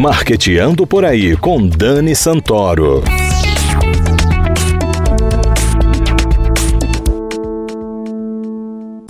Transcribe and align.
Marqueteando 0.00 0.86
por 0.86 1.04
aí 1.04 1.36
com 1.36 1.68
Dani 1.68 2.16
Santoro. 2.16 3.04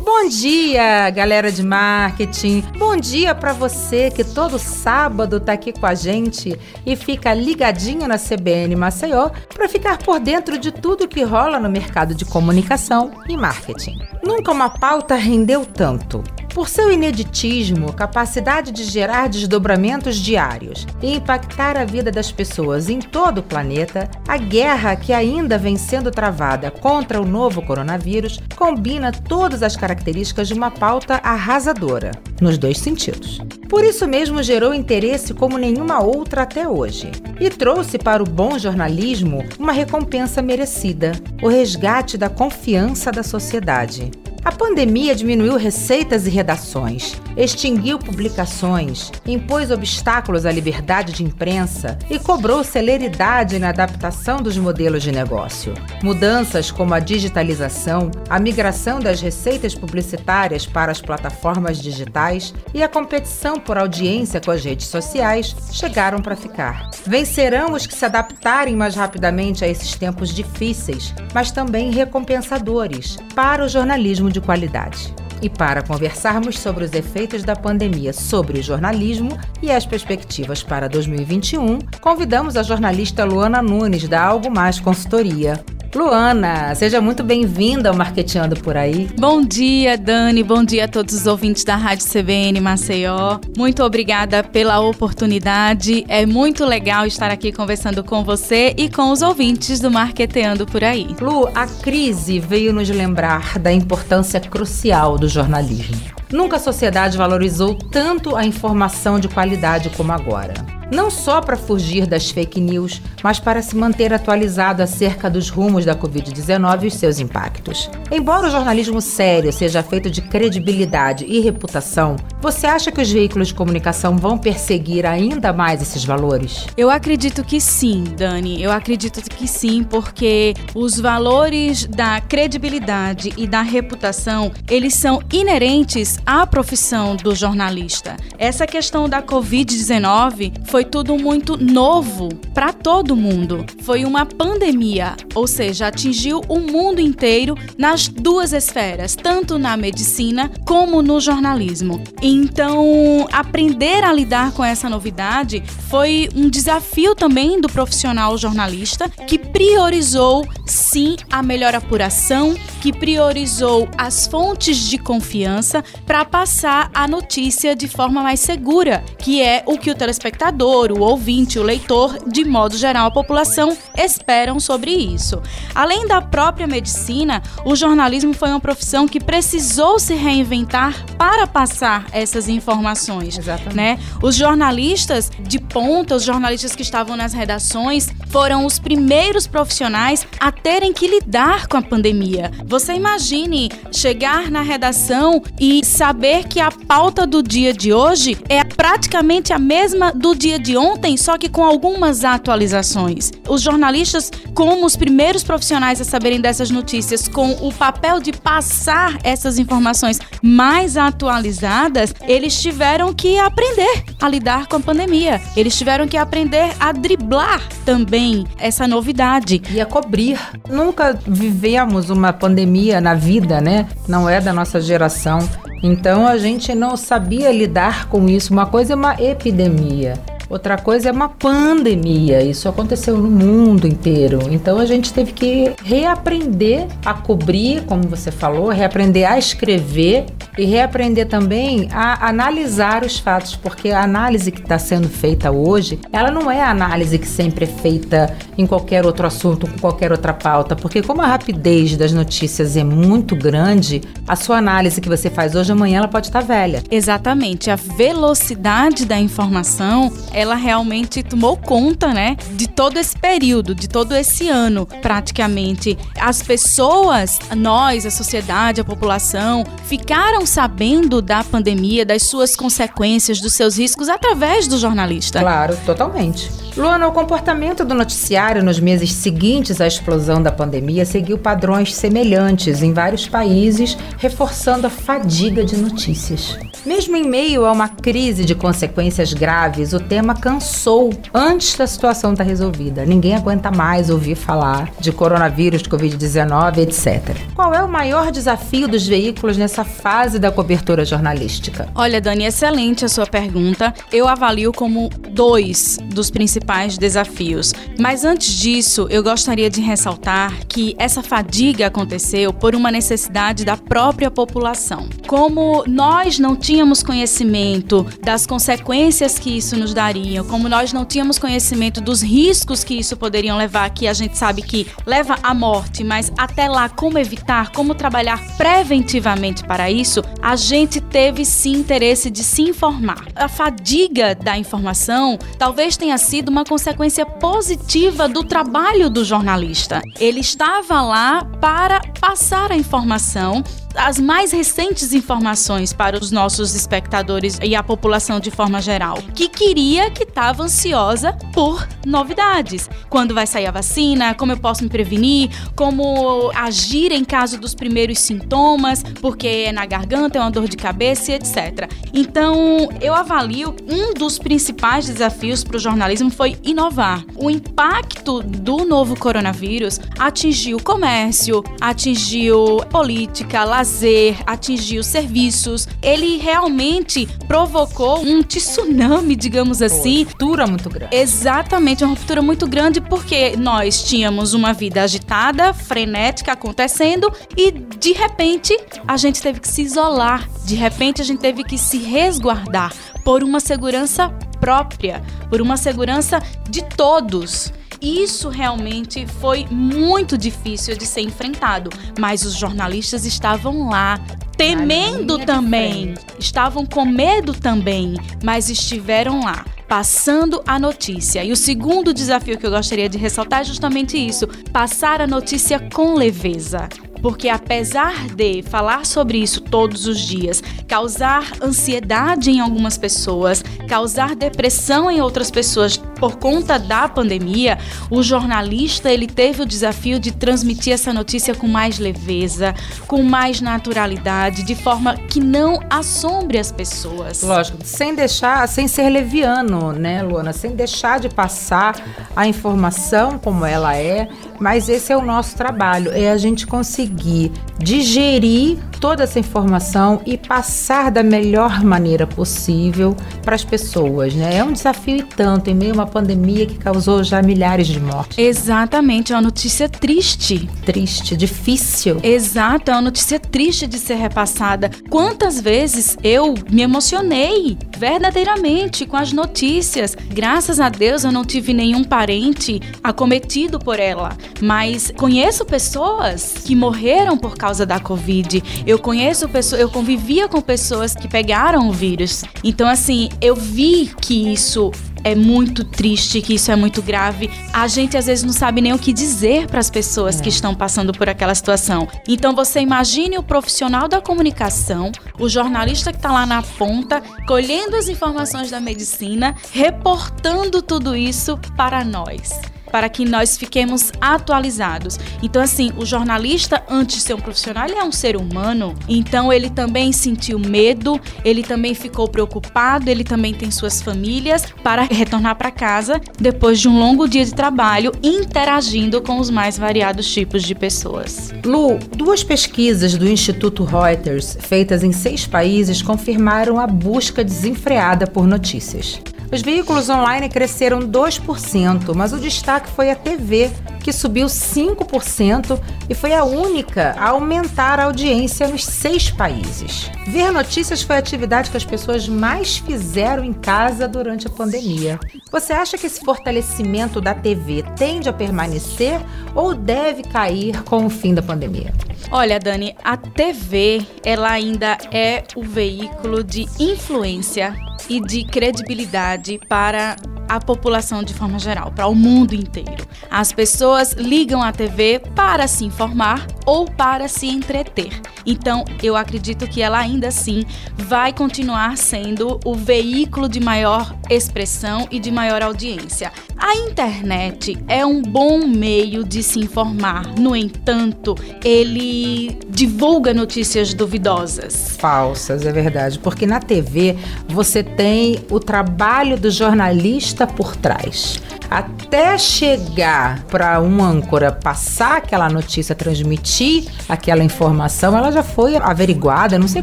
Bom 0.03 0.29
dia, 0.29 1.09
galera 1.11 1.53
de 1.53 1.63
marketing. 1.63 2.65
Bom 2.77 2.97
dia 2.97 3.37
para 3.37 3.53
você 3.53 4.11
que 4.11 4.25
todo 4.25 4.59
sábado 4.59 5.39
tá 5.39 5.53
aqui 5.53 5.73
com 5.73 5.87
a 5.87 5.95
gente 5.95 6.59
e 6.85 6.97
fica 6.97 7.33
ligadinho 7.33 8.09
na 8.09 8.19
CBN 8.19 8.75
Maceió 8.75 9.31
para 9.55 9.69
ficar 9.69 9.97
por 9.99 10.19
dentro 10.19 10.59
de 10.59 10.73
tudo 10.73 11.07
que 11.07 11.23
rola 11.23 11.61
no 11.61 11.71
mercado 11.71 12.17
de 12.17 12.25
comunicação 12.25 13.13
e 13.29 13.37
marketing. 13.37 13.97
Nunca 14.27 14.51
uma 14.51 14.69
pauta 14.69 15.15
rendeu 15.15 15.65
tanto. 15.65 16.25
Por 16.55 16.69
seu 16.69 16.91
ineditismo, 16.91 17.93
capacidade 17.93 18.73
de 18.73 18.85
gerar 18.85 19.29
desdobramentos 19.29 20.17
diários 20.17 20.87
e 21.01 21.15
impactar 21.15 21.77
a 21.77 21.85
vida 21.85 22.11
das 22.11 22.33
pessoas 22.33 22.89
em 22.89 22.99
todo 22.99 23.39
o 23.39 23.43
planeta, 23.43 24.11
a 24.27 24.37
guerra 24.37 24.97
que 24.97 25.13
ainda 25.13 25.57
vem 25.57 25.77
sendo 25.77 26.11
travada 26.11 26.71
contra 26.71 27.21
o 27.21 27.25
novo 27.25 27.63
coronavírus 27.63 28.41
combina 28.57 29.13
todas 29.13 29.63
as 29.63 29.77
características 29.77 30.49
de 30.49 30.55
uma 30.55 30.71
pauta 30.71 31.21
arrasadora, 31.23 32.11
nos 32.41 32.59
dois 32.59 32.79
sentidos. 32.79 33.41
Por 33.69 33.85
isso 33.85 34.07
mesmo 34.09 34.43
gerou 34.43 34.75
interesse 34.75 35.33
como 35.33 35.57
nenhuma 35.57 36.03
outra 36.03 36.43
até 36.43 36.69
hoje 36.69 37.13
e 37.39 37.49
trouxe 37.49 37.97
para 37.97 38.23
o 38.23 38.27
bom 38.27 38.59
jornalismo 38.59 39.45
uma 39.57 39.73
recompensa 39.73 40.43
merecida: 40.43 41.13
o 41.41 41.49
resgate 41.49 42.19
da 42.19 42.29
confiança 42.29 43.13
da 43.13 43.23
sociedade. 43.23 44.11
A 44.43 44.51
pandemia 44.51 45.15
diminuiu 45.15 45.57
receitas 45.57 46.27
e 46.27 46.31
redações, 46.31 47.21
extinguiu 47.37 47.99
publicações, 47.99 49.13
impôs 49.27 49.71
obstáculos 49.71 50.47
à 50.47 50.51
liberdade 50.51 51.13
de 51.13 51.23
imprensa 51.23 51.99
e 52.09 52.19
cobrou 52.19 52.65
celeridade 52.65 53.59
na 53.59 53.69
adaptação 53.69 54.39
dos 54.39 54.57
modelos 54.57 55.03
de 55.03 55.13
negócio. 55.13 55.75
Mudanças 56.03 56.71
como 56.71 56.95
a 56.95 57.01
digitalização, 57.01 58.11
a 58.31 58.39
migração 58.39 58.99
das 58.99 59.21
receitas 59.21 59.75
publicitárias 59.75 60.65
para 60.65 60.91
as 60.91 61.03
plataformas 61.03 61.79
digitais 61.79 62.55
e 62.73 62.83
a 62.83 62.89
competição 62.89 63.57
por 63.57 63.77
audiência 63.77 64.41
com 64.41 64.51
as 64.51 64.65
redes 64.65 64.87
sociais 64.87 65.55
chegaram 65.71 66.23
para 66.23 66.35
ficar. 66.35 66.89
Vencerão 67.07 67.75
os 67.75 67.87
que 67.87 67.95
se 67.95 68.07
adaptarem 68.07 68.75
mais 68.75 68.95
rapidamente 68.95 69.65
a 69.65 69.69
esses 69.69 69.95
tempos 69.95 70.35
difíceis, 70.35 71.15
mas 71.35 71.51
também 71.51 71.91
recompensadores 71.91 73.19
para 73.35 73.65
o 73.65 73.69
jornalismo 73.69 74.30
de 74.31 74.41
qualidade. 74.41 75.15
E 75.43 75.49
para 75.49 75.83
conversarmos 75.83 76.59
sobre 76.59 76.85
os 76.85 76.93
efeitos 76.93 77.43
da 77.43 77.57
pandemia 77.57 78.13
sobre 78.13 78.59
o 78.59 78.63
jornalismo 78.63 79.39
e 79.63 79.71
as 79.71 79.87
perspectivas 79.87 80.63
para 80.63 80.89
2021, 80.89 81.79
convidamos 82.01 82.57
a 82.57 82.63
jornalista 82.63 83.25
Luana 83.25 83.63
Nunes, 83.63 84.07
da 84.07 84.23
Algo 84.23 84.51
Mais 84.51 84.79
Consultoria. 84.79 85.65
Luana, 85.95 86.73
seja 86.77 87.01
muito 87.01 87.25
bem-vinda 87.25 87.89
ao 87.89 87.97
Marqueteando 87.97 88.55
por 88.55 88.77
aí. 88.77 89.09
Bom 89.19 89.43
dia, 89.43 89.99
Dani. 89.99 90.41
Bom 90.45 90.63
dia 90.63 90.85
a 90.85 90.89
todos 90.89 91.15
os 91.15 91.27
ouvintes 91.27 91.65
da 91.65 91.75
Rádio 91.75 92.07
CBN 92.07 92.61
Maceió. 92.61 93.41
Muito 93.57 93.83
obrigada 93.83 94.45
pela 94.45 94.79
oportunidade. 94.79 96.05
É 96.09 96.25
muito 96.25 96.65
legal 96.65 97.07
estar 97.07 97.29
aqui 97.33 97.51
conversando 97.51 98.05
com 98.05 98.23
você 98.23 98.73
e 98.77 98.89
com 98.89 99.11
os 99.11 99.21
ouvintes 99.21 99.81
do 99.81 99.91
Marqueteando 99.91 100.65
por 100.65 100.85
aí. 100.85 101.09
Lu, 101.21 101.49
a 101.55 101.67
crise 101.67 102.39
veio 102.39 102.73
nos 102.73 102.89
lembrar 102.89 103.59
da 103.59 103.73
importância 103.73 104.39
crucial 104.39 105.19
do 105.19 105.29
jornalismo. 105.29 106.01
Nunca 106.31 106.57
a 106.57 106.61
sociedade 106.61 107.19
valorizou 107.19 107.75
tanto 107.75 108.37
a 108.37 108.47
informação 108.47 109.19
de 109.19 109.27
qualidade 109.27 109.91
como 109.91 110.13
agora 110.13 110.70
não 110.91 111.11
só 111.11 111.41
para 111.41 111.57
fugir 111.57 112.07
das 112.07 112.31
fake 112.31 112.61
news, 112.61 113.01
mas 113.23 113.39
para 113.39 113.63
se 113.63 113.77
manter 113.77 114.13
atualizado 114.13 114.83
acerca 114.83 115.31
dos 115.31 115.49
rumos 115.49 115.85
da 115.85 115.95
Covid-19 115.95 116.85
e 116.85 116.87
os 116.89 116.95
seus 116.95 117.19
impactos. 117.19 117.91
Embora 118.11 118.49
o 118.49 118.51
jornalismo 118.51 119.01
sério 119.01 119.53
seja 119.53 119.83
feito 119.83 120.11
de 120.11 120.21
credibilidade 120.21 121.25
e 121.25 121.41
reputação, 121.41 122.17
você 122.41 122.67
acha 122.67 122.91
que 122.91 123.01
os 123.01 123.11
veículos 123.11 123.49
de 123.49 123.55
comunicação 123.55 124.17
vão 124.17 124.39
perseguir 124.39 125.05
ainda 125.05 125.53
mais 125.53 125.83
esses 125.83 126.05
valores? 126.05 126.67
Eu 126.77 126.91
acredito 126.91 127.45
que 127.45 127.61
sim, 127.61 128.05
Dani. 128.17 128.63
Eu 128.63 128.73
acredito 128.73 129.21
que 129.23 129.47
sim, 129.47 129.85
porque 129.85 130.55
os 130.75 130.99
valores 130.99 131.85
da 131.87 132.21
credibilidade 132.21 133.33
e 133.37 133.47
da 133.47 133.61
reputação, 133.61 134.51
eles 134.69 134.95
são 134.95 135.23
inerentes 135.33 136.19
à 136.25 136.47
profissão 136.47 137.15
do 137.15 137.35
jornalista. 137.35 138.17
Essa 138.39 138.67
questão 138.67 139.09
da 139.09 139.23
Covid-19 139.23 140.53
foi 140.65 140.85
tudo 140.85 141.19
muito 141.19 141.57
novo 141.57 142.29
para 142.55 142.73
todo 142.73 143.15
mundo. 143.15 143.65
Foi 143.83 144.05
uma 144.05 144.25
pandemia, 144.25 145.15
ou 145.35 145.47
seja, 145.47 145.89
atingiu 145.89 146.41
o 146.49 146.59
mundo 146.59 147.01
inteiro 147.01 147.55
nas 147.77 148.09
duas 148.09 148.53
esferas, 148.53 149.15
tanto 149.15 149.59
na 149.59 149.77
medicina 149.77 150.51
como 150.65 151.03
no 151.03 151.21
jornalismo. 151.21 152.03
Então, 152.33 153.27
aprender 153.33 154.05
a 154.05 154.13
lidar 154.13 154.53
com 154.53 154.65
essa 154.65 154.89
novidade 154.89 155.65
foi 155.89 156.29
um 156.37 156.49
desafio 156.49 157.13
também 157.13 157.61
do 157.61 157.69
profissional 157.69 158.39
jornalista 158.39 159.09
que 159.09 159.37
priorizou 159.37 160.47
sim 160.65 161.17
a 161.29 161.43
melhor 161.43 161.75
apuração, 161.75 162.55
que 162.81 162.93
priorizou 162.93 163.89
as 163.99 164.29
fontes 164.29 164.77
de 164.77 164.97
confiança 164.97 165.83
para 166.07 166.25
passar 166.25 166.89
a 166.95 167.09
notícia 167.09 167.75
de 167.75 167.89
forma 167.89 168.23
mais 168.23 168.39
segura, 168.39 169.03
que 169.19 169.43
é 169.43 169.65
o 169.67 169.77
que 169.77 169.91
o 169.91 169.95
telespectador 169.95 170.93
o 170.93 171.01
ouvinte, 171.01 171.59
o 171.59 171.65
leitor, 171.65 172.17
de 172.29 172.45
modo 172.45 172.77
geral 172.77 173.09
a 173.09 173.11
população, 173.11 173.77
esperam 173.99 174.61
sobre 174.61 174.93
isso. 174.93 175.43
Além 175.75 176.07
da 176.07 176.23
própria 176.23 176.69
medicina, 176.69 177.43
o 177.65 177.75
jornalismo 177.75 178.33
foi 178.33 178.51
uma 178.51 178.61
profissão 178.61 179.09
que 179.09 179.19
precisou 179.19 179.99
se 179.99 180.15
reinventar 180.15 181.05
para 181.19 181.45
passar 181.45 182.07
essas 182.21 182.49
informações. 182.49 183.39
Exatamente. 183.39 183.77
Né? 183.77 183.99
Os 184.23 184.35
jornalistas 184.35 185.31
de 185.41 185.59
ponta, 185.59 186.17
os 186.17 186.25
jornalistas 186.25 186.75
que 186.75 186.83
estavam 186.83 187.17
nas 187.17 187.33
redações, 187.33 188.09
foram 188.29 188.67
os 188.67 188.79
primeiros 188.79 189.47
profissionais 189.47 190.27
a 190.39 190.53
terem 190.53 190.93
que 190.93 191.07
lidar 191.07 191.67
com 191.67 191.77
a 191.77 191.83
pandemia. 191.83 192.51
Você 192.67 192.95
imagine 192.95 193.71
chegar 193.93 194.51
na 194.51 194.63
redação 194.63 195.43
e 195.59 195.85
saber 195.85 196.47
que 196.47 196.61
a 196.61 196.71
pauta 196.71 197.27
do 197.27 197.43
dia 197.43 197.73
de 197.73 197.93
hoje 197.93 198.39
é 198.49 198.65
praticamente 198.65 199.53
a 199.53 199.59
mesma 199.59 200.13
do 200.13 200.35
dia 200.35 200.59
de 200.59 200.77
ontem, 200.77 201.17
só 201.17 201.37
que 201.37 201.49
com 201.49 201.65
algumas 201.65 202.25
atualizações. 202.25 203.31
Os 203.49 203.63
jornalistas, 203.63 204.31
como 204.55 204.87
os 204.87 204.97
primeiros 204.97 205.43
profissionais 205.43 206.01
a 206.01 206.05
saberem 206.05 206.41
dessas 206.41 206.71
notícias, 206.71 207.29
com 207.29 207.53
o 207.67 207.73
papel 207.73 208.21
de 208.21 208.33
passar 208.33 209.19
essas 209.23 209.59
informações 209.59 210.19
mais 210.43 210.97
atualizadas, 210.97 212.10
eles 212.27 212.61
tiveram 212.61 213.13
que 213.13 213.39
aprender 213.39 214.05
a 214.21 214.29
lidar 214.29 214.67
com 214.67 214.77
a 214.77 214.81
pandemia. 214.81 215.41
Eles 215.57 215.77
tiveram 215.77 216.07
que 216.07 216.17
aprender 216.17 216.73
a 216.79 216.93
driblar 216.93 217.63
também 217.85 218.47
essa 218.59 218.87
novidade. 218.87 219.63
E 219.71 219.81
a 219.81 219.87
cobrir. 219.87 220.39
Nunca 220.69 221.19
vivemos 221.27 222.11
uma 222.11 222.33
pandemia 222.33 223.01
na 223.01 223.15
vida, 223.15 223.61
né? 223.61 223.89
Não 224.07 224.29
é 224.29 224.41
da 224.41 224.53
nossa 224.53 224.81
geração. 224.81 225.49
Então 225.83 226.27
a 226.27 226.37
gente 226.37 226.75
não 226.75 226.97
sabia 226.97 227.51
lidar 227.51 228.07
com 228.09 228.29
isso. 228.29 228.53
Uma 228.53 228.67
coisa 228.67 228.93
é 228.93 228.97
uma 228.97 229.15
epidemia, 229.21 230.15
Outra 230.51 230.77
coisa 230.77 231.09
é 231.09 231.13
uma 231.13 231.29
pandemia, 231.29 232.43
isso 232.43 232.69
aconteceu 232.69 233.17
no 233.17 233.31
mundo 233.31 233.87
inteiro. 233.87 234.41
Então 234.51 234.81
a 234.81 234.85
gente 234.85 235.13
teve 235.13 235.33
que 235.33 235.73
reaprender 235.85 236.89
a 237.07 237.15
cobrir, 237.15 237.85
como 237.85 238.03
você 238.03 238.33
falou, 238.33 238.69
reaprender 238.69 239.31
a 239.31 239.39
escrever 239.39 240.27
e 240.59 240.65
reaprender 240.65 241.29
também 241.29 241.89
a 241.93 242.29
analisar 242.29 243.05
os 243.05 243.19
fatos, 243.19 243.55
porque 243.55 243.91
a 243.91 244.03
análise 244.03 244.51
que 244.51 244.61
está 244.61 244.77
sendo 244.77 245.09
feita 245.09 245.53
hoje, 245.53 246.01
ela 246.13 246.33
não 246.33 246.51
é 246.51 246.61
a 246.61 246.71
análise 246.71 247.17
que 247.17 247.29
sempre 247.29 247.65
é 247.65 247.69
feita 247.69 248.37
em 248.59 248.67
qualquer 248.67 249.07
outro 249.07 249.27
assunto, 249.27 249.71
com 249.71 249.79
qualquer 249.79 250.11
outra 250.11 250.33
pauta, 250.33 250.75
porque 250.75 251.01
como 251.01 251.23
a 251.23 251.27
rapidez 251.27 251.97
das 251.97 252.13
notícias 252.13 252.77
é 252.77 252.83
muito 252.83 253.37
grande, 253.37 254.03
a 254.27 254.35
sua 254.35 254.59
análise 254.59 255.01
que 255.01 255.09
você 255.09 255.31
faz 255.31 255.55
hoje, 255.55 255.71
amanhã 255.71 255.99
ela 255.99 256.09
pode 256.09 256.27
estar 256.27 256.41
tá 256.41 256.47
velha. 256.47 256.83
Exatamente, 256.91 257.71
a 257.71 257.77
velocidade 257.77 259.07
da 259.07 259.19
informação 259.19 260.13
ela 260.41 260.55
realmente 260.55 261.23
tomou 261.23 261.57
conta, 261.57 262.13
né, 262.15 262.37
de 262.53 262.69
todo 262.69 262.99
esse 262.99 263.17
período, 263.17 263.75
de 263.75 263.89
todo 263.89 264.15
esse 264.15 264.49
ano, 264.49 264.87
praticamente. 265.03 265.99
As 266.19 266.43
pessoas, 266.43 267.39
nós, 267.57 268.07
a 268.07 268.11
sociedade, 268.11 268.81
a 268.81 268.85
população, 268.85 269.65
ficaram 269.85 270.47
sabendo 270.47 271.21
da 271.21 271.45
pandemia, 271.45 272.07
das 272.07 272.23
suas 272.23 272.57
consequências, 272.57 273.41
dos 273.41 273.53
seus 273.53 273.79
riscos 273.79 274.09
através 274.09 274.67
do 274.67 274.79
jornalista. 274.79 275.41
Claro, 275.41 275.77
totalmente. 275.85 276.51
Luana, 276.77 277.09
o 277.09 277.13
comportamento 277.13 277.85
do 277.85 277.95
noticiário 277.95 278.63
nos 278.63 278.79
meses 278.79 279.13
seguintes 279.13 279.81
à 279.81 279.87
explosão 279.87 280.41
da 280.41 280.53
pandemia 280.53 281.05
seguiu 281.05 281.37
padrões 281.37 281.95
semelhantes 281.95 282.83
em 282.83 282.93
vários 282.93 283.29
países, 283.29 283.99
reforçando 284.17 284.87
a 284.87 284.91
fadiga 284.91 285.65
de 285.65 285.77
notícias. 285.77 286.57
Mesmo 286.87 287.17
em 287.17 287.29
meio 287.29 287.67
a 287.67 287.73
uma 287.73 287.89
crise 287.89 288.45
de 288.45 288.55
consequências 288.55 289.35
graves, 289.35 289.93
o 289.93 290.01
tema 290.01 290.30
cansou 290.35 291.11
antes 291.33 291.77
da 291.77 291.87
situação 291.87 292.33
estar 292.33 292.45
resolvida. 292.45 293.05
Ninguém 293.05 293.35
aguenta 293.35 293.71
mais 293.71 294.11
ouvir 294.11 294.35
falar 294.35 294.91
de 294.99 295.13
coronavírus, 295.13 295.83
de 295.83 295.89
Covid-19, 295.89 296.79
etc. 296.79 297.37
Qual 297.55 297.75
é 297.75 297.83
o 297.83 297.89
maior 297.89 298.31
desafio 298.31 298.89
dos 298.89 299.07
veículos 299.07 299.57
nessa 299.57 299.85
fase 299.85 300.39
da 300.39 300.51
cobertura 300.51 301.05
jornalística? 301.05 301.89
Olha, 301.95 302.21
Dani, 302.21 302.45
excelente 302.45 303.05
a 303.05 303.09
sua 303.09 303.27
pergunta. 303.27 303.95
Eu 304.13 304.29
avalio 304.29 304.73
como 304.73 305.09
dois 305.31 305.99
dos 306.05 306.31
principais 306.31 306.97
desafios. 306.99 307.73
Mas 307.99 308.25
antes 308.25 308.53
disso, 308.55 309.07
eu 309.11 309.23
gostaria 309.23 309.71
de 309.71 309.81
ressaltar 309.81 310.53
que 310.69 310.95
essa 310.99 311.23
fadiga 311.23 311.87
aconteceu 311.87 312.53
por 312.53 312.75
uma 312.75 312.91
necessidade 312.91 313.65
da 313.65 313.77
própria 313.77 314.31
população. 314.31 315.09
Como 315.27 315.85
nós 315.87 316.39
não 316.39 316.57
tínhamos 316.57 317.03
conhecimento 317.03 318.07
das 318.23 318.47
consequências 318.47 319.39
que 319.39 319.57
isso 319.57 319.77
nos 319.77 319.95
daria, 319.95 320.20
como 320.49 320.69
nós 320.69 320.93
não 320.93 321.05
tínhamos 321.05 321.39
conhecimento 321.39 322.01
dos 322.01 322.23
riscos 322.23 322.85
que 322.85 322.95
isso 322.95 323.17
poderiam 323.17 323.57
levar, 323.57 323.91
que 323.91 324.07
a 324.07 324.13
gente 324.13 324.37
sabe 324.37 324.63
que 324.63 324.87
leva 325.07 325.37
à 325.43 325.53
morte, 325.55 326.05
mas 326.05 326.33
até 326.39 326.69
lá 326.69 326.89
como 326.89 327.19
evitar, 327.19 327.71
como 327.73 327.95
trabalhar 327.95 328.39
preventivamente 328.57 329.65
para 329.65 329.91
isso, 329.91 330.23
a 330.43 330.57
gente 330.57 331.01
teve 331.01 331.45
sim 331.45 331.73
interesse 331.73 332.31
de 332.31 332.43
se 332.43 332.63
informar. 332.63 333.27
A 333.35 333.49
fadiga 333.49 334.35
da 334.35 334.57
informação 334.57 335.39
talvez 335.59 335.97
tenha 335.97 336.19
sido 336.19 336.49
uma 336.49 336.65
consequência 336.65 337.25
positiva 337.25 338.29
do 338.29 338.45
trabalho 338.45 339.11
do 339.11 339.25
jornalista. 339.25 340.03
Ele 340.19 340.41
estava 340.41 341.01
lá 341.03 341.45
para 341.61 342.01
passar 342.21 342.73
a 342.73 342.77
informação 342.77 343.63
as 343.95 344.19
mais 344.19 344.53
recentes 344.53 345.13
informações 345.13 345.93
para 345.93 346.19
os 346.19 346.31
nossos 346.31 346.75
espectadores 346.75 347.59
e 347.63 347.75
a 347.75 347.83
população 347.83 348.39
de 348.39 348.51
forma 348.51 348.81
geral, 348.81 349.19
que 349.35 349.49
queria, 349.49 350.00
que 350.09 350.23
estava 350.23 350.63
ansiosa 350.63 351.37
por 351.53 351.87
novidades. 352.07 352.89
Quando 353.09 353.35
vai 353.35 353.47
sair 353.47 353.67
a 353.67 353.71
vacina, 353.71 354.35
como 354.35 354.53
eu 354.53 354.57
posso 354.57 354.83
me 354.83 354.89
prevenir, 354.89 355.51
como 355.75 356.51
agir 356.55 357.13
em 357.13 357.25
caso 357.25 357.59
dos 357.59 357.75
primeiros 357.75 358.19
sintomas, 358.21 359.03
porque 359.21 359.47
é 359.47 359.73
na 359.73 359.85
garganta, 359.85 360.39
é 360.39 360.41
uma 360.41 360.51
dor 360.51 360.69
de 360.69 360.77
cabeça, 360.77 361.33
etc. 361.33 361.91
Então, 362.15 362.89
eu 363.01 363.15
avalio 363.15 363.75
um 363.89 364.15
dos 364.15 364.39
principais 364.39 365.07
desafios 365.07 365.65
para 365.65 365.77
o 365.77 365.81
jornalismo 365.81 366.31
foi 366.31 366.57
inovar. 366.63 367.25
O 367.37 367.51
impacto 367.51 368.43
do 368.43 368.85
novo 368.85 369.19
coronavírus 369.19 370.01
atingiu 370.19 370.77
o 370.79 370.83
comércio, 370.83 371.63
atingiu 371.81 372.79
política, 372.91 373.65
lazer, 373.65 374.37
atingiu 374.47 375.03
serviços. 375.03 375.89
Ele 376.03 376.39
realmente 376.39 377.27
provocou 377.47 378.21
um 378.21 378.43
tsunami, 378.43 379.35
digamos 379.35 379.83
assim. 379.83 379.90
Uma 379.95 380.25
ruptura 380.31 380.67
muito 380.67 380.91
grande. 380.91 381.17
Exatamente, 381.17 382.05
uma 382.05 382.15
ruptura 382.15 382.43
muito 382.43 382.67
grande 382.67 383.01
porque 383.01 383.57
nós 383.57 384.03
tínhamos 384.03 384.55
uma 384.55 384.73
vida 384.73 385.03
agitada, 385.03 385.73
frenética 385.73 386.53
acontecendo 386.53 387.33
e 387.57 387.71
de 387.71 388.13
repente 388.13 388.77
a 389.07 389.17
gente 389.17 389.41
teve 389.43 389.61
que 389.61 389.69
se 389.69 389.83
isolar. 389.83 390.49
De 390.65 390.75
repente 390.75 391.21
a 391.21 391.25
gente 391.25 391.41
teve 391.41 391.65
que 391.65 391.79
se 391.79 391.99
resguardar 391.99 392.93
por 393.25 393.43
uma 393.43 393.61
segurança 393.61 394.29
própria, 394.61 395.23
por 395.49 395.61
uma 395.61 395.77
segurança 395.77 396.41
de 396.69 396.83
todos. 396.85 397.73
Isso 398.01 398.49
realmente 398.49 399.27
foi 399.27 399.67
muito 399.71 400.39
difícil 400.39 400.97
de 400.97 401.05
ser 401.05 401.21
enfrentado, 401.21 401.91
mas 402.19 402.45
os 402.45 402.55
jornalistas 402.55 403.27
estavam 403.27 403.91
lá, 403.91 404.19
temendo 404.57 405.39
também, 405.39 406.15
estavam 406.39 406.87
com 406.87 407.05
medo 407.05 407.53
também, 407.53 408.15
mas 408.43 408.71
estiveram 408.71 409.45
lá 409.45 409.65
passando 409.91 410.63
a 410.65 410.79
notícia. 410.79 411.43
E 411.43 411.51
o 411.51 411.57
segundo 411.57 412.15
desafio 412.15 412.57
que 412.57 412.65
eu 412.65 412.71
gostaria 412.71 413.09
de 413.09 413.19
ressaltar 413.19 413.63
é 413.63 413.65
justamente 413.65 414.17
isso: 414.17 414.47
passar 414.73 415.21
a 415.21 415.27
notícia 415.27 415.81
com 415.93 416.15
leveza. 416.15 416.89
Porque 417.21 417.49
apesar 417.49 418.29
de 418.29 418.63
falar 418.63 419.05
sobre 419.05 419.39
isso 419.39 419.61
todos 419.61 420.07
os 420.07 420.19
dias, 420.19 420.63
causar 420.89 421.53
ansiedade 421.61 422.51
em 422.51 422.61
algumas 422.61 422.97
pessoas, 422.97 423.63
causar 423.87 424.35
depressão 424.35 425.11
em 425.11 425.21
outras 425.21 425.51
pessoas 425.51 426.01
por 426.21 426.37
conta 426.37 426.79
da 426.79 427.09
pandemia, 427.09 427.79
o 428.11 428.23
jornalista 428.23 429.11
ele 429.11 429.27
teve 429.27 429.63
o 429.63 429.67
desafio 429.67 430.21
de 430.21 430.31
transmitir 430.31 430.93
essa 430.93 431.13
notícia 431.13 431.55
com 431.55 431.67
mais 431.67 431.99
leveza, 431.99 432.75
com 433.07 433.23
mais 433.23 433.61
naturalidade, 433.61 434.63
de 434.63 434.75
forma 434.75 435.17
que 435.17 435.41
não 435.41 435.81
assombre 435.89 436.59
as 436.59 436.71
pessoas. 436.71 437.43
Lógico, 437.43 437.79
sem 437.83 438.15
deixar, 438.15 438.69
sem 438.69 438.87
ser 438.87 439.09
leviano, 439.09 439.93
né, 439.93 440.23
Luana, 440.23 440.53
sem 440.53 440.77
deixar 440.77 441.19
de 441.19 441.29
passar 441.29 441.97
a 442.37 442.47
informação 442.47 443.39
como 443.39 443.65
ela 443.65 443.97
é, 443.97 444.29
mas 444.61 444.89
esse 444.89 445.13
é 445.13 445.17
o 445.17 445.23
nosso 445.23 445.57
trabalho, 445.57 446.13
é 446.13 446.31
a 446.31 446.37
gente 446.37 446.67
conseguir 446.67 447.51
digerir 447.79 448.79
toda 449.01 449.25
essa 449.25 449.39
informação 449.39 450.21
e 450.27 450.37
passar 450.37 451.11
da 451.11 451.23
melhor 451.23 451.83
maneira 451.83 452.27
possível 452.27 453.17
para 453.43 453.55
as 453.55 453.65
pessoas, 453.65 454.35
né? 454.35 454.59
É 454.59 454.63
um 454.63 454.73
desafio 454.73 455.17
e 455.17 455.23
tanto 455.23 455.71
em 455.71 455.75
meio 455.75 455.93
a 455.93 455.95
uma 455.95 456.07
pandemia 456.07 456.67
que 456.67 456.77
causou 456.77 457.25
já 457.25 457.43
milhares 457.43 457.87
de 457.87 457.99
mortes. 457.99 458.37
Exatamente, 458.37 459.33
é 459.33 459.37
uma 459.37 459.43
notícia 459.43 459.89
triste. 459.89 460.69
Triste, 460.85 461.35
difícil. 461.35 462.19
Exato, 462.23 462.91
é 462.91 462.95
uma 462.95 463.01
notícia 463.01 463.41
triste 463.41 463.87
de 463.87 463.99
ser 463.99 464.17
repassada. 464.17 464.91
Quantas 465.09 465.61
vezes 465.61 466.19
eu 466.23 466.55
me 466.71 466.83
emocionei 466.83 467.79
verdadeiramente 467.97 469.07
com 469.07 469.17
as 469.17 469.33
notícias. 469.33 470.15
Graças 470.15 470.79
a 470.79 470.89
Deus 470.89 471.25
eu 471.25 471.33
não 471.33 471.45
tive 471.45 471.73
nenhum 471.73 472.05
parente 472.05 472.81
acometido 473.03 473.79
por 473.79 473.99
ela, 473.99 474.37
mas 474.61 475.13
conheço 475.17 475.65
pessoas 475.65 476.55
que 476.65 476.75
morreram 476.75 477.37
por 477.37 477.57
causa 477.57 477.85
da 477.87 478.01
Covid. 478.01 478.63
Eu 478.87 478.99
conheço 478.99 479.49
pessoas, 479.49 479.81
eu 479.81 479.91
convivia 479.91 480.49
com 480.49 480.61
pessoas 480.61 481.15
que 481.15 481.29
pegaram 481.29 481.89
o 481.89 481.93
vírus. 481.93 482.45
Então, 482.63 482.89
assim, 482.89 483.29
eu 483.41 483.55
vi 483.55 484.11
que 484.21 484.53
isso 484.53 484.91
é 485.25 485.35
muito 485.35 485.85
triste, 485.85 486.41
que 486.41 486.55
isso 486.55 486.71
é 486.71 486.77
muito 486.77 487.03
grave. 487.03 487.51
A 487.73 487.87
gente 487.87 488.17
às 488.17 488.27
vezes 488.27 488.45
não 488.45 488.53
sabe 488.53 488.81
nem 488.81 488.93
o 488.93 488.99
que 488.99 489.13
dizer 489.13 489.67
para 489.67 489.81
as 489.81 489.91
pessoas 489.91 490.41
é. 490.41 490.43
que 490.43 490.49
estão 490.49 490.75
passando 490.75 491.13
por 491.13 491.29
aquela 491.29 491.55
situação. 491.55 492.09
Então 492.27 492.55
você 492.55 492.81
imagine 492.81 493.39
o 493.39 493.43
profissional 493.43 494.09
da 494.09 494.21
comunicação, 494.21 495.13
o 495.39 495.49
jornalista 495.49 496.11
que 496.11 496.19
está 496.19 496.33
lá 496.33 496.47
na 496.47 496.63
ponta, 496.63 497.23
colhendo 497.47 497.97
as 497.97 498.09
informações 498.09 498.71
da 498.71 498.81
medicina, 498.81 499.55
reportando 499.73 500.83
tudo 500.83 501.15
isso 501.15 501.59
para 501.77 502.05
nós 502.05 502.61
para 502.91 503.09
que 503.09 503.25
nós 503.25 503.57
fiquemos 503.57 504.13
atualizados. 504.21 505.19
Então, 505.43 505.63
assim, 505.63 505.91
o 505.97 506.05
jornalista, 506.05 506.83
antes 506.89 507.17
de 507.17 507.23
ser 507.23 507.35
um 507.35 507.41
profissional, 507.41 507.87
ele 507.87 507.99
é 507.99 508.05
um 508.05 508.13
ser 508.13 508.37
humano. 508.37 508.95
Então, 509.09 509.53
ele 509.53 509.71
também 509.71 510.13
sentiu 510.13 510.59
medo, 510.59 511.21
ele 511.45 511.63
também 511.63 511.95
ficou 511.95 512.29
preocupado, 512.29 513.11
ele 513.11 513.25
também 513.25 513.55
tem 513.55 513.71
suas 513.71 514.03
famílias 514.03 514.65
para 514.83 515.03
retornar 515.03 515.57
para 515.57 515.71
casa 515.71 516.21
depois 516.39 516.81
de 516.81 516.89
um 516.89 516.99
longo 516.99 517.29
dia 517.29 517.45
de 517.45 517.55
trabalho, 517.55 518.13
interagindo 518.23 519.21
com 519.23 519.39
os 519.39 519.51
mais 519.51 519.79
variados 519.79 520.31
tipos 520.33 520.63
de 520.63 520.75
pessoas. 520.75 521.53
Lu, 521.65 521.99
duas 522.17 522.43
pesquisas 522.43 523.17
do 523.17 523.29
Instituto 523.29 523.85
Reuters, 523.85 524.57
feitas 524.61 525.03
em 525.03 525.13
seis 525.13 525.47
países, 525.47 526.03
confirmaram 526.03 526.79
a 526.79 526.87
busca 526.87 527.45
desenfreada 527.45 528.27
por 528.27 528.47
notícias. 528.47 529.21
Os 529.53 529.63
veículos 529.63 530.09
online 530.09 530.49
cresceram 530.49 531.01
2%, 531.01 532.15
mas 532.15 532.33
o 532.33 532.39
destaque 532.39 532.89
foi 532.91 533.11
a 533.11 533.17
TV, 533.17 533.69
que 534.01 534.13
subiu 534.13 534.47
5% 534.47 535.81
e 536.09 536.15
foi 536.15 536.33
a 536.33 536.45
única 536.45 537.17
a 537.19 537.31
aumentar 537.31 537.99
a 537.99 538.05
audiência 538.05 538.69
nos 538.69 538.85
seis 538.85 539.29
países. 539.29 540.09
Ver 540.29 540.53
notícias 540.53 541.03
foi 541.03 541.17
a 541.17 541.19
atividade 541.19 541.69
que 541.69 541.77
as 541.77 541.85
pessoas 541.85 542.29
mais 542.29 542.79
fizeram 542.79 543.45
em 543.45 543.53
casa 543.53 544.07
durante 544.07 544.47
a 544.47 544.51
pandemia. 544.51 545.19
Você 545.51 545.73
acha 545.73 545.99
que 545.99 546.07
esse 546.07 546.21
fortalecimento 546.21 547.21
da 547.21 547.35
TV 547.35 547.85
tende 547.97 548.29
a 548.29 548.33
permanecer 548.33 549.21
ou 549.53 549.75
deve 549.75 550.23
cair 550.23 550.81
com 550.85 551.07
o 551.07 551.11
fim 551.11 551.35
da 551.35 551.43
pandemia? 551.43 551.93
Olha, 552.31 552.61
Dani, 552.61 552.95
a 553.03 553.17
TV 553.17 554.07
ela 554.25 554.51
ainda 554.51 554.97
é 555.13 555.43
o 555.57 555.63
veículo 555.63 556.45
de 556.45 556.67
influência 556.79 557.75
e 558.09 558.21
de 558.21 558.45
credibilidade 558.45 559.59
para 559.69 560.17
a 560.51 560.59
população 560.59 561.23
de 561.23 561.33
forma 561.33 561.61
geral, 561.61 561.93
para 561.93 562.09
o 562.09 562.15
mundo 562.15 562.55
inteiro. 562.55 563.07
As 563.31 563.53
pessoas 563.53 564.15
ligam 564.15 564.61
a 564.61 564.73
TV 564.73 565.23
para 565.37 565.69
se 565.69 565.85
informar 565.85 566.45
ou 566.67 566.87
para 566.87 567.29
se 567.29 567.47
entreter. 567.47 568.21
Então, 568.45 568.85
eu 569.01 569.15
acredito 569.15 569.69
que 569.69 569.81
ela 569.81 569.99
ainda 569.99 570.27
assim 570.27 570.65
vai 570.97 571.33
continuar 571.33 571.97
sendo 571.97 572.59
o 572.65 572.75
veículo 572.75 573.49
de 573.49 573.61
maior 573.61 574.13
expressão 574.29 575.07
e 575.09 575.21
de 575.21 575.31
maior 575.31 575.63
audiência. 575.63 576.33
A 576.57 576.75
internet 576.75 577.79
é 577.87 578.05
um 578.05 578.21
bom 578.21 578.67
meio 578.67 579.25
de 579.25 579.43
se 579.43 579.61
informar, 579.61 580.35
no 580.39 580.55
entanto, 580.57 581.35
ele 581.65 582.59
divulga 582.69 583.33
notícias 583.33 583.95
duvidosas. 583.95 584.97
Falsas, 584.99 585.65
é 585.65 585.73
verdade, 585.73 586.19
porque 586.19 586.47
na 586.47 586.61
TV 586.61 587.17
você 587.49 587.83
tem 587.83 588.45
o 588.51 588.61
trabalho 588.61 589.39
do 589.39 589.51
jornalista 589.51 590.40
por 590.47 590.77
trás. 590.77 591.41
Até 591.71 592.37
chegar 592.37 593.45
para 593.45 593.81
um 593.81 594.03
âncora 594.03 594.51
passar 594.51 595.19
aquela 595.19 595.49
notícia, 595.49 595.95
transmitir 595.95 596.89
aquela 597.09 597.45
informação, 597.45 598.17
ela 598.17 598.33
já 598.33 598.43
foi 598.43 598.77
averiguada 598.77 599.59
não 599.59 599.69
sei 599.69 599.83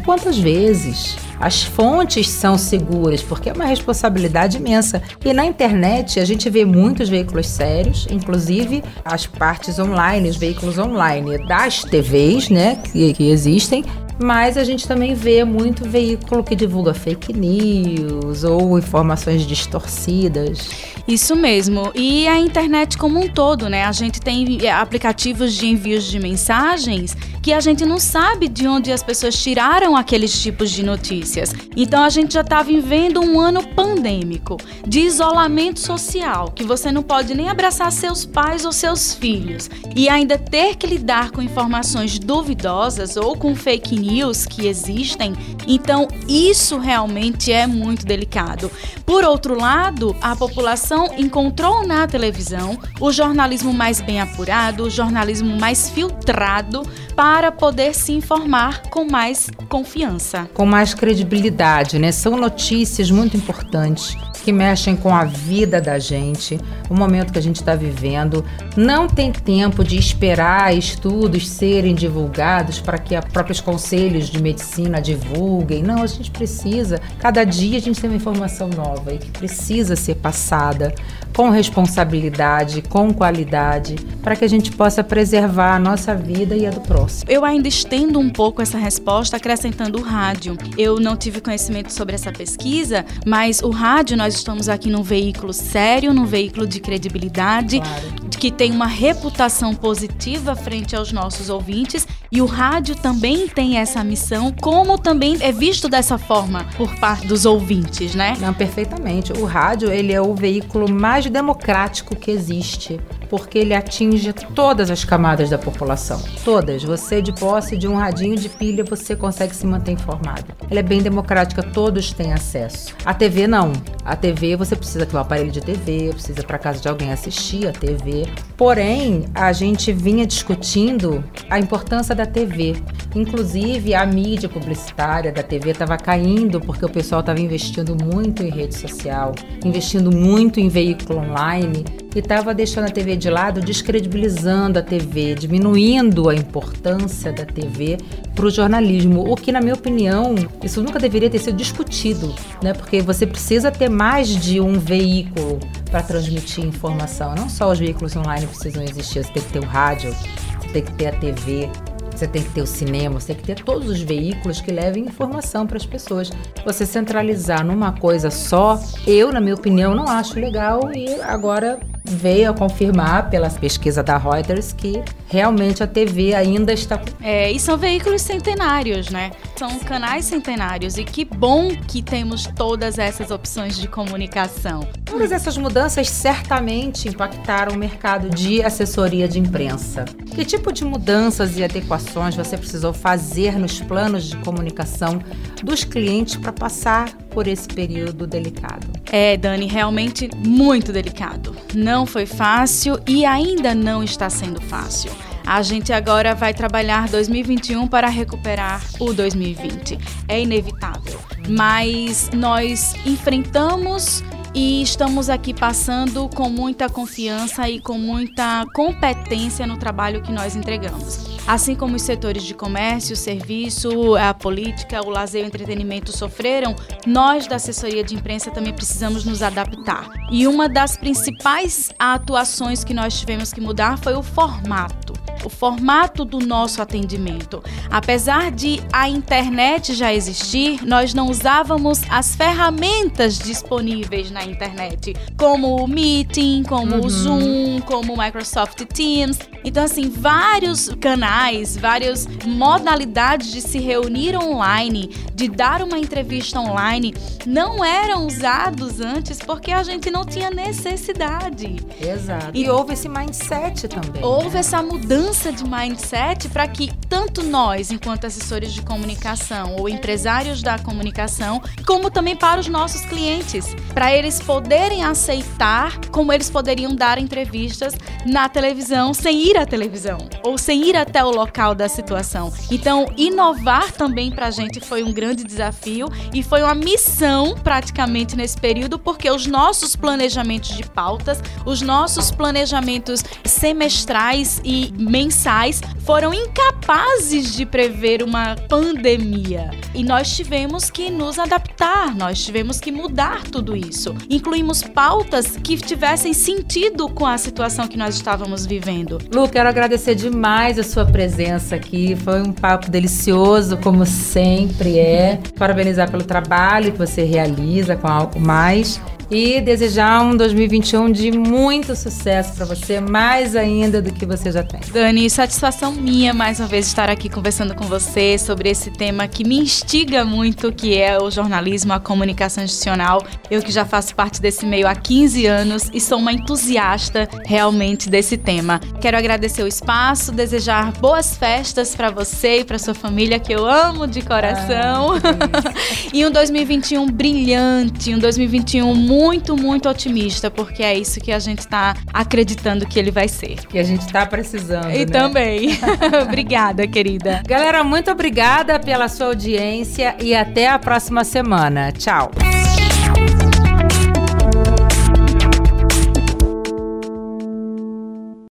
quantas 0.00 0.38
vezes. 0.38 1.16
As 1.40 1.62
fontes 1.62 2.28
são 2.28 2.58
seguras, 2.58 3.22
porque 3.22 3.48
é 3.48 3.52
uma 3.52 3.64
responsabilidade 3.64 4.56
imensa. 4.56 5.00
E 5.24 5.32
na 5.32 5.46
internet 5.46 6.18
a 6.18 6.24
gente 6.24 6.50
vê 6.50 6.64
muitos 6.64 7.08
veículos 7.08 7.46
sérios, 7.46 8.06
inclusive 8.10 8.82
as 9.04 9.26
partes 9.26 9.78
online, 9.78 10.28
os 10.28 10.36
veículos 10.36 10.78
online 10.78 11.46
das 11.46 11.84
TVs, 11.84 12.50
né, 12.50 12.76
que, 12.76 13.12
que 13.14 13.30
existem, 13.30 13.84
mas 14.18 14.56
a 14.56 14.64
gente 14.64 14.86
também 14.86 15.14
vê 15.14 15.44
muito 15.44 15.88
veículo 15.88 16.42
que 16.42 16.56
divulga 16.56 16.92
fake 16.92 17.32
news 17.32 18.42
ou 18.42 18.78
informações 18.78 19.46
distorcidas. 19.46 20.70
Isso 21.06 21.34
mesmo. 21.36 21.90
E 21.94 22.26
a 22.26 22.38
internet 22.38 22.98
como 22.98 23.18
um 23.18 23.28
todo, 23.28 23.68
né? 23.68 23.84
A 23.84 23.92
gente 23.92 24.20
tem 24.20 24.58
é, 24.66 24.72
aplicativos 24.72 25.54
de 25.54 25.66
envios 25.66 26.04
de 26.04 26.18
mensagens 26.18 27.16
que 27.42 27.52
a 27.52 27.60
gente 27.60 27.86
não 27.86 27.98
sabe 27.98 28.48
de 28.48 28.66
onde 28.66 28.92
as 28.92 29.02
pessoas 29.02 29.40
tiraram 29.40 29.96
aqueles 29.96 30.42
tipos 30.42 30.70
de 30.70 30.82
notícias. 30.82 31.54
Então 31.76 32.02
a 32.02 32.10
gente 32.10 32.34
já 32.34 32.42
está 32.42 32.62
vivendo 32.62 33.20
um 33.20 33.40
ano 33.40 33.66
pandêmico, 33.68 34.58
de 34.86 35.00
isolamento 35.00 35.80
social, 35.80 36.50
que 36.54 36.64
você 36.64 36.92
não 36.92 37.02
pode 37.02 37.34
nem 37.34 37.48
abraçar 37.48 37.90
seus 37.92 38.26
pais 38.26 38.64
ou 38.64 38.72
seus 38.72 39.14
filhos 39.14 39.70
e 39.96 40.08
ainda 40.08 40.36
ter 40.36 40.76
que 40.76 40.86
lidar 40.86 41.30
com 41.30 41.40
informações 41.40 42.18
duvidosas 42.18 43.16
ou 43.16 43.36
com 43.36 43.54
fake 43.54 43.98
news 43.98 44.07
que 44.46 44.66
existem. 44.66 45.34
Então 45.66 46.08
isso 46.28 46.78
realmente 46.78 47.52
é 47.52 47.66
muito 47.66 48.06
delicado. 48.06 48.70
Por 49.04 49.24
outro 49.24 49.58
lado, 49.58 50.14
a 50.20 50.34
população 50.36 51.10
encontrou 51.16 51.86
na 51.86 52.06
televisão 52.06 52.78
o 53.00 53.12
jornalismo 53.12 53.72
mais 53.72 54.00
bem 54.00 54.20
apurado, 54.20 54.84
o 54.84 54.90
jornalismo 54.90 55.58
mais 55.58 55.90
filtrado 55.90 56.82
para 57.16 57.50
poder 57.50 57.94
se 57.94 58.12
informar 58.12 58.82
com 58.90 59.04
mais 59.04 59.50
confiança. 59.68 60.48
Com 60.54 60.64
mais 60.64 60.94
credibilidade, 60.94 61.98
né? 61.98 62.12
São 62.12 62.36
notícias 62.36 63.10
muito 63.10 63.36
importantes 63.36 64.16
que 64.44 64.52
mexem 64.52 64.96
com 64.96 65.14
a 65.14 65.24
vida 65.24 65.80
da 65.80 65.98
gente, 65.98 66.58
o 66.88 66.94
momento 66.94 67.32
que 67.32 67.38
a 67.38 67.42
gente 67.42 67.56
está 67.56 67.74
vivendo. 67.74 68.44
Não 68.76 69.06
tem 69.06 69.30
tempo 69.30 69.84
de 69.84 69.98
esperar 69.98 70.74
estudos 70.74 71.48
serem 71.48 71.94
divulgados 71.94 72.80
para 72.80 72.98
que 72.98 73.14
os 73.16 73.24
próprios 73.26 73.60
conselhos 73.60 73.97
de 73.98 74.40
medicina 74.40 75.00
divulguem. 75.00 75.82
Não, 75.82 76.02
a 76.02 76.06
gente 76.06 76.30
precisa, 76.30 77.00
cada 77.18 77.42
dia 77.42 77.78
a 77.78 77.80
gente 77.80 78.00
tem 78.00 78.08
uma 78.08 78.16
informação 78.16 78.68
nova 78.68 79.12
e 79.12 79.18
que 79.18 79.30
precisa 79.30 79.96
ser 79.96 80.14
passada 80.16 80.94
com 81.34 81.50
responsabilidade, 81.50 82.82
com 82.82 83.12
qualidade, 83.12 83.96
para 84.22 84.36
que 84.36 84.44
a 84.44 84.48
gente 84.48 84.72
possa 84.72 85.02
preservar 85.04 85.74
a 85.74 85.78
nossa 85.78 86.14
vida 86.14 86.56
e 86.56 86.66
a 86.66 86.70
do 86.70 86.80
próximo. 86.80 87.30
Eu 87.30 87.44
ainda 87.44 87.68
estendo 87.68 88.18
um 88.18 88.30
pouco 88.30 88.62
essa 88.62 88.78
resposta 88.78 89.36
acrescentando 89.36 89.98
o 89.98 90.02
rádio. 90.02 90.56
Eu 90.76 90.98
não 90.98 91.16
tive 91.16 91.40
conhecimento 91.40 91.92
sobre 91.92 92.14
essa 92.14 92.32
pesquisa, 92.32 93.04
mas 93.26 93.62
o 93.62 93.70
rádio 93.70 94.16
nós 94.16 94.34
estamos 94.34 94.68
aqui 94.68 94.90
num 94.90 95.02
veículo 95.02 95.52
sério, 95.52 96.12
num 96.12 96.24
veículo 96.24 96.66
de 96.66 96.80
credibilidade, 96.80 97.80
claro. 97.80 98.30
que 98.38 98.50
tem 98.50 98.72
uma 98.72 98.86
reputação 98.86 99.74
positiva 99.74 100.56
frente 100.56 100.94
aos 100.96 101.12
nossos 101.12 101.48
ouvintes 101.48 102.06
e 102.30 102.42
o 102.42 102.46
rádio 102.46 102.94
também 102.94 103.48
tem 103.48 103.78
essa 103.78 104.04
missão, 104.04 104.52
como 104.60 104.98
também 104.98 105.38
é 105.40 105.50
visto 105.50 105.88
dessa 105.88 106.18
forma 106.18 106.66
por 106.76 106.94
parte 106.96 107.26
dos 107.26 107.46
ouvintes, 107.46 108.14
né? 108.14 108.36
Não, 108.38 108.52
perfeitamente. 108.52 109.32
O 109.32 109.46
rádio, 109.46 109.90
ele 109.90 110.12
é 110.12 110.20
o 110.20 110.34
veículo 110.34 110.90
mais 110.90 111.24
democrático 111.26 112.14
que 112.14 112.30
existe, 112.30 113.00
porque 113.30 113.58
ele 113.58 113.74
atinge 113.74 114.32
todas 114.32 114.90
as 114.90 115.04
camadas 115.04 115.48
da 115.48 115.56
população. 115.56 116.22
Todas. 116.44 116.84
Você, 116.84 117.22
de 117.22 117.32
posse 117.32 117.76
de 117.76 117.88
um 117.88 117.96
radinho 117.96 118.36
de 118.36 118.48
pilha, 118.48 118.84
você 118.84 119.16
consegue 119.16 119.54
se 119.54 119.66
manter 119.66 119.92
informado. 119.92 120.52
Ela 120.70 120.80
é 120.80 120.82
bem 120.82 121.00
democrática, 121.00 121.62
todos 121.62 122.12
têm 122.12 122.32
acesso. 122.32 122.94
A 123.04 123.14
TV, 123.14 123.46
não. 123.46 123.72
A 124.04 124.14
TV, 124.16 124.54
você 124.54 124.76
precisa 124.76 125.06
ter 125.06 125.16
um 125.16 125.20
aparelho 125.20 125.50
de 125.50 125.60
TV, 125.60 126.10
precisa 126.12 126.42
para 126.42 126.58
casa 126.58 126.80
de 126.80 126.88
alguém 126.88 127.10
assistir 127.10 127.66
a 127.66 127.72
TV. 127.72 128.26
Porém, 128.56 129.24
a 129.34 129.52
gente 129.52 129.92
vinha 129.92 130.26
discutindo 130.26 131.24
a 131.48 131.58
importância 131.58 132.17
da 132.18 132.26
TV. 132.26 132.76
Inclusive, 133.14 133.94
a 133.94 134.04
mídia 134.04 134.48
publicitária 134.48 135.32
da 135.32 135.42
TV 135.42 135.70
estava 135.70 135.96
caindo 135.96 136.60
porque 136.60 136.84
o 136.84 136.88
pessoal 136.88 137.20
estava 137.20 137.40
investindo 137.40 137.96
muito 137.96 138.42
em 138.42 138.50
rede 138.50 138.76
social, 138.76 139.34
investindo 139.64 140.14
muito 140.14 140.60
em 140.60 140.68
veículo 140.68 141.20
online 141.20 141.84
e 142.14 142.18
estava 142.18 142.52
deixando 142.52 142.86
a 142.86 142.90
TV 142.90 143.16
de 143.16 143.30
lado, 143.30 143.60
descredibilizando 143.60 144.78
a 144.78 144.82
TV, 144.82 145.34
diminuindo 145.34 146.28
a 146.28 146.34
importância 146.34 147.32
da 147.32 147.44
TV 147.44 147.96
para 148.34 148.46
o 148.46 148.50
jornalismo. 148.50 149.30
O 149.30 149.36
que, 149.36 149.52
na 149.52 149.60
minha 149.60 149.74
opinião, 149.74 150.34
isso 150.62 150.82
nunca 150.82 150.98
deveria 150.98 151.30
ter 151.30 151.38
sido 151.38 151.56
discutido, 151.56 152.34
né? 152.62 152.72
Porque 152.72 153.00
você 153.00 153.26
precisa 153.26 153.70
ter 153.70 153.88
mais 153.88 154.28
de 154.28 154.60
um 154.60 154.78
veículo 154.78 155.60
para 155.90 156.02
transmitir 156.02 156.64
informação. 156.64 157.34
Não 157.34 157.48
só 157.48 157.70
os 157.70 157.78
veículos 157.78 158.14
online 158.16 158.46
precisam 158.46 158.82
existir, 158.82 159.24
você 159.24 159.32
tem 159.32 159.42
que 159.42 159.52
ter 159.52 159.60
o 159.60 159.66
rádio, 159.66 160.14
você 160.60 160.68
tem 160.72 160.82
que 160.82 160.92
ter 160.92 161.06
a 161.06 161.12
TV, 161.12 161.70
você 162.18 162.26
tem 162.26 162.42
que 162.42 162.50
ter 162.50 162.62
o 162.62 162.66
cinema, 162.66 163.20
você 163.20 163.28
tem 163.28 163.36
que 163.36 163.42
ter 163.54 163.62
todos 163.62 163.88
os 163.88 164.00
veículos 164.00 164.60
que 164.60 164.72
levem 164.72 165.04
informação 165.04 165.66
para 165.66 165.76
as 165.76 165.86
pessoas. 165.86 166.30
Você 166.64 166.84
centralizar 166.84 167.64
numa 167.64 167.92
coisa 167.92 168.28
só, 168.28 168.78
eu, 169.06 169.32
na 169.32 169.40
minha 169.40 169.54
opinião, 169.54 169.94
não 169.94 170.08
acho 170.08 170.38
legal 170.38 170.90
e 170.92 171.20
agora 171.20 171.78
veio 172.08 172.50
a 172.50 172.54
confirmar 172.54 173.30
pela 173.30 173.48
pesquisa 173.50 174.02
da 174.02 174.16
Reuters 174.16 174.72
que 174.72 175.02
realmente 175.28 175.82
a 175.82 175.86
TV 175.86 176.34
ainda 176.34 176.72
está. 176.72 177.00
É, 177.20 177.50
e 177.50 177.60
são 177.60 177.76
veículos 177.76 178.22
centenários, 178.22 179.10
né? 179.10 179.30
São 179.56 179.78
canais 179.80 180.24
centenários 180.24 180.96
e 180.96 181.04
que 181.04 181.24
bom 181.24 181.68
que 181.86 182.02
temos 182.02 182.46
todas 182.46 182.98
essas 182.98 183.30
opções 183.30 183.76
de 183.76 183.88
comunicação. 183.88 184.86
Todas 185.04 185.32
essas 185.32 185.56
mudanças 185.56 186.08
certamente 186.08 187.08
impactaram 187.08 187.74
o 187.74 187.78
mercado 187.78 188.30
de 188.30 188.62
assessoria 188.62 189.28
de 189.28 189.38
imprensa. 189.38 190.04
Que 190.34 190.44
tipo 190.44 190.72
de 190.72 190.84
mudanças 190.84 191.58
e 191.58 191.64
adequações 191.64 192.34
você 192.34 192.56
precisou 192.56 192.92
fazer 192.92 193.58
nos 193.58 193.80
planos 193.80 194.24
de 194.24 194.36
comunicação 194.38 195.20
dos 195.62 195.84
clientes 195.84 196.36
para 196.36 196.52
passar 196.52 197.12
por 197.30 197.46
esse 197.46 197.68
período 197.68 198.26
delicado? 198.26 198.97
É, 199.10 199.36
Dani, 199.36 199.66
realmente 199.66 200.28
muito 200.36 200.92
delicado. 200.92 201.56
Não 201.74 202.04
foi 202.04 202.26
fácil 202.26 202.98
e 203.06 203.24
ainda 203.24 203.74
não 203.74 204.02
está 204.02 204.28
sendo 204.28 204.60
fácil. 204.60 205.10
A 205.46 205.62
gente 205.62 205.94
agora 205.94 206.34
vai 206.34 206.52
trabalhar 206.52 207.08
2021 207.08 207.88
para 207.88 208.08
recuperar 208.08 208.82
o 209.00 209.14
2020. 209.14 209.98
É 210.28 210.38
inevitável. 210.38 211.18
Mas 211.48 212.28
nós 212.34 212.94
enfrentamos 213.06 214.22
e 214.54 214.82
estamos 214.82 215.28
aqui 215.28 215.52
passando 215.52 216.28
com 216.28 216.48
muita 216.48 216.88
confiança 216.88 217.68
e 217.68 217.80
com 217.80 217.98
muita 217.98 218.64
competência 218.74 219.66
no 219.66 219.76
trabalho 219.76 220.22
que 220.22 220.32
nós 220.32 220.56
entregamos. 220.56 221.38
Assim 221.46 221.74
como 221.74 221.96
os 221.96 222.02
setores 222.02 222.42
de 222.42 222.54
comércio, 222.54 223.16
serviço, 223.16 224.16
a 224.16 224.34
política, 224.34 225.00
o 225.04 225.10
lazer 225.10 225.42
e 225.42 225.44
o 225.44 225.46
entretenimento 225.46 226.16
sofreram, 226.16 226.74
nós 227.06 227.46
da 227.46 227.56
assessoria 227.56 228.04
de 228.04 228.14
imprensa 228.14 228.50
também 228.50 228.72
precisamos 228.72 229.24
nos 229.24 229.42
adaptar. 229.42 230.08
E 230.30 230.46
uma 230.46 230.68
das 230.68 230.96
principais 230.96 231.90
atuações 231.98 232.84
que 232.84 232.92
nós 232.92 233.18
tivemos 233.18 233.52
que 233.52 233.60
mudar 233.60 233.98
foi 233.98 234.14
o 234.14 234.22
formato 234.22 235.18
o 235.44 235.48
formato 235.48 236.24
do 236.24 236.38
nosso 236.38 236.82
atendimento. 236.82 237.62
Apesar 237.90 238.50
de 238.50 238.80
a 238.92 239.08
internet 239.08 239.94
já 239.94 240.12
existir, 240.12 240.84
nós 240.84 241.14
não 241.14 241.28
usávamos 241.28 242.00
as 242.10 242.34
ferramentas 242.34 243.38
disponíveis 243.38 244.30
na 244.30 244.44
internet, 244.48 245.16
como 245.36 245.76
o 245.76 245.86
Meeting, 245.86 246.62
como 246.64 246.96
uhum. 246.96 247.06
o 247.06 247.10
Zoom, 247.10 247.80
como 247.82 248.14
o 248.14 248.18
Microsoft 248.18 248.84
Teams. 248.94 249.38
Então, 249.68 249.84
assim, 249.84 250.08
vários 250.08 250.88
canais, 250.98 251.76
várias 251.76 252.26
modalidades 252.46 253.52
de 253.52 253.60
se 253.60 253.78
reunir 253.78 254.34
online, 254.34 255.10
de 255.34 255.46
dar 255.46 255.82
uma 255.82 255.98
entrevista 255.98 256.58
online, 256.58 257.14
não 257.46 257.84
eram 257.84 258.26
usados 258.26 258.98
antes 258.98 259.38
porque 259.38 259.70
a 259.70 259.82
gente 259.82 260.10
não 260.10 260.24
tinha 260.24 260.50
necessidade. 260.50 261.76
Exato. 262.00 262.52
E, 262.54 262.64
e 262.64 262.70
houve 262.70 262.94
esse 262.94 263.10
mindset 263.10 263.88
também. 263.88 264.24
Houve 264.24 264.54
né? 264.54 264.60
essa 264.60 264.82
mudança 264.82 265.52
de 265.52 265.64
mindset 265.64 266.48
para 266.48 266.66
que 266.66 266.90
tanto 267.06 267.42
nós, 267.42 267.90
enquanto 267.90 268.26
assessores 268.26 268.72
de 268.72 268.80
comunicação 268.80 269.76
ou 269.76 269.86
empresários 269.86 270.62
da 270.62 270.78
comunicação, 270.78 271.60
como 271.86 272.10
também 272.10 272.34
para 272.34 272.58
os 272.58 272.68
nossos 272.68 273.02
clientes, 273.02 273.76
para 273.92 274.14
eles 274.14 274.40
poderem 274.40 275.04
aceitar 275.04 276.00
como 276.10 276.32
eles 276.32 276.48
poderiam 276.48 276.94
dar 276.94 277.18
entrevistas 277.18 277.92
na 278.24 278.48
televisão 278.48 279.12
sem 279.12 279.42
ir 279.42 279.57
à 279.58 279.66
televisão 279.66 280.18
ou 280.42 280.56
sem 280.56 280.84
ir 280.88 280.96
até 280.96 281.24
o 281.24 281.30
local 281.30 281.74
da 281.74 281.88
situação. 281.88 282.52
Então, 282.70 283.06
inovar 283.16 283.92
também 283.92 284.30
para 284.30 284.46
a 284.46 284.50
gente 284.50 284.80
foi 284.80 285.02
um 285.02 285.12
grande 285.12 285.44
desafio 285.44 286.08
e 286.32 286.42
foi 286.42 286.62
uma 286.62 286.74
missão 286.74 287.54
praticamente 287.54 288.36
nesse 288.36 288.56
período, 288.58 288.98
porque 288.98 289.30
os 289.30 289.46
nossos 289.46 289.96
planejamentos 289.96 290.76
de 290.76 290.84
pautas, 290.84 291.42
os 291.64 291.82
nossos 291.82 292.30
planejamentos 292.30 293.22
semestrais 293.44 294.60
e 294.64 294.92
mensais 294.98 295.80
foram 296.04 296.32
incapazes 296.32 297.54
de 297.54 297.66
prever 297.66 298.22
uma 298.22 298.56
pandemia. 298.68 299.70
E 299.94 300.02
nós 300.02 300.34
tivemos 300.34 300.90
que 300.90 301.10
nos 301.10 301.38
adaptar, 301.38 302.14
nós 302.14 302.42
tivemos 302.42 302.80
que 302.80 302.90
mudar 302.90 303.42
tudo 303.42 303.76
isso. 303.76 304.14
Incluímos 304.30 304.82
pautas 304.82 305.56
que 305.56 305.76
tivessem 305.76 306.32
sentido 306.32 307.08
com 307.08 307.26
a 307.26 307.36
situação 307.36 307.86
que 307.86 307.96
nós 307.96 308.14
estávamos 308.14 308.64
vivendo. 308.64 309.18
Lu, 309.38 309.48
quero 309.48 309.68
agradecer 309.68 310.16
demais 310.16 310.80
a 310.80 310.82
sua 310.82 311.06
presença 311.06 311.76
aqui. 311.76 312.16
Foi 312.16 312.42
um 312.42 312.50
papo 312.50 312.90
delicioso, 312.90 313.76
como 313.76 314.04
sempre 314.04 314.98
é. 314.98 315.38
Parabenizar 315.56 316.10
pelo 316.10 316.24
trabalho 316.24 316.90
que 316.90 316.98
você 316.98 317.22
realiza 317.22 317.94
com 317.94 318.08
algo 318.08 318.40
mais 318.40 319.00
e 319.30 319.60
desejar 319.60 320.22
um 320.22 320.36
2021 320.36 321.12
de 321.12 321.30
muito 321.30 321.94
sucesso 321.94 322.54
para 322.54 322.64
você, 322.64 323.00
mais 323.00 323.54
ainda 323.54 324.00
do 324.00 324.12
que 324.12 324.24
você 324.24 324.50
já 324.50 324.62
tem. 324.62 324.80
Dani, 324.92 325.28
satisfação 325.28 325.92
minha 325.92 326.32
mais 326.32 326.58
uma 326.60 326.68
vez 326.68 326.86
estar 326.86 327.10
aqui 327.10 327.28
conversando 327.28 327.74
com 327.74 327.84
você 327.84 328.38
sobre 328.38 328.70
esse 328.70 328.90
tema 328.90 329.28
que 329.28 329.46
me 329.46 329.58
instiga 329.58 330.24
muito, 330.24 330.72
que 330.72 330.96
é 330.96 331.18
o 331.18 331.30
jornalismo, 331.30 331.92
a 331.92 332.00
comunicação 332.00 332.64
institucional. 332.64 333.22
Eu 333.50 333.60
que 333.60 333.70
já 333.70 333.84
faço 333.84 334.14
parte 334.14 334.40
desse 334.40 334.64
meio 334.64 334.88
há 334.88 334.94
15 334.94 335.46
anos 335.46 335.90
e 335.92 336.00
sou 336.00 336.18
uma 336.18 336.32
entusiasta 336.32 337.28
realmente 337.44 338.08
desse 338.08 338.36
tema. 338.36 338.80
Quero 339.00 339.16
agradecer 339.16 339.62
o 339.62 339.68
espaço, 339.68 340.32
desejar 340.32 340.92
boas 340.92 341.36
festas 341.36 341.94
para 341.94 342.10
você 342.10 342.60
e 342.60 342.64
para 342.64 342.78
sua 342.78 342.94
família 342.94 343.38
que 343.38 343.52
eu 343.52 343.66
amo 343.66 344.06
de 344.06 344.22
coração. 344.22 345.12
Ah, 345.12 345.72
e 346.14 346.24
um 346.24 346.30
2021 346.30 347.06
brilhante, 347.10 348.14
um 348.14 348.18
2021 348.18 348.94
muito 348.94 349.17
muito, 349.18 349.56
muito 349.56 349.88
otimista, 349.88 350.48
porque 350.48 350.80
é 350.80 350.96
isso 350.96 351.20
que 351.20 351.32
a 351.32 351.40
gente 351.40 351.58
está 351.58 351.96
acreditando 352.12 352.86
que 352.86 352.98
ele 352.98 353.10
vai 353.10 353.26
ser. 353.26 353.66
Que 353.66 353.76
a 353.76 353.82
gente 353.82 354.02
está 354.02 354.24
precisando. 354.24 354.92
E 354.92 354.98
né? 354.98 355.06
também. 355.06 355.70
obrigada, 356.22 356.86
querida. 356.86 357.42
Galera, 357.46 357.82
muito 357.82 358.12
obrigada 358.12 358.78
pela 358.78 359.08
sua 359.08 359.26
audiência 359.26 360.14
e 360.20 360.36
até 360.36 360.68
a 360.68 360.78
próxima 360.78 361.24
semana. 361.24 361.90
Tchau. 361.90 362.30